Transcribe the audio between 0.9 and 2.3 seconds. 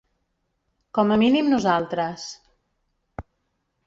Com a mínim nosaltres.